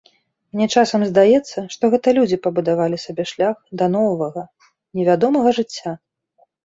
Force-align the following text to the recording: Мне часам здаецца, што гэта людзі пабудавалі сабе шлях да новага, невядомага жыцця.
Мне 0.53 0.67
часам 0.79 1.01
здаецца, 1.09 1.63
што 1.73 1.83
гэта 1.93 2.07
людзі 2.19 2.39
пабудавалі 2.45 2.97
сабе 3.05 3.23
шлях 3.33 3.57
да 3.83 3.93
новага, 3.97 4.43
невядомага 5.01 5.49
жыцця. 5.59 5.91